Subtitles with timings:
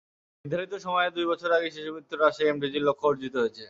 [0.45, 3.59] নির্ধারিত সময়ের দুই বছর আগেই শিশুমৃত্যু হ্রাসে এমডিজির লক্ষ্য অর্জিত হয়েছে।